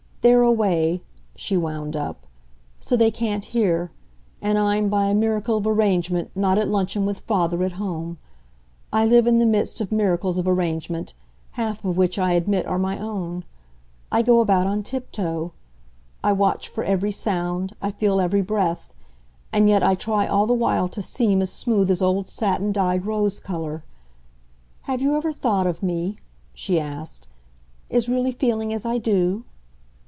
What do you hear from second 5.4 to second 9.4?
of arrangement, not at luncheon with father at home. I live in